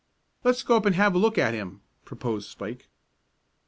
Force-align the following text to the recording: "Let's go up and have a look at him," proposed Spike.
"Let's 0.43 0.63
go 0.63 0.77
up 0.77 0.87
and 0.87 0.95
have 0.95 1.13
a 1.13 1.19
look 1.19 1.37
at 1.37 1.53
him," 1.53 1.81
proposed 2.05 2.49
Spike. 2.49 2.89